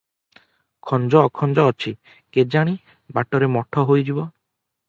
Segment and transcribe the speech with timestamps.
[0.91, 1.93] ଖଂଜ ଅଖଂଜ ଅଛି,
[2.39, 2.75] କେଜାଣି
[3.19, 4.27] ବାଟରେ ମଠ ହୋଇଯିବ।